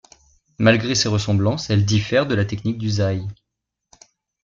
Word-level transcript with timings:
Malgré 0.57 0.95
ses 0.95 1.09
ressemblances, 1.09 1.69
elle 1.69 1.85
diffère 1.85 2.25
de 2.25 2.33
la 2.33 2.43
technique 2.43 2.79
du 2.79 2.89
zaï. 2.89 3.27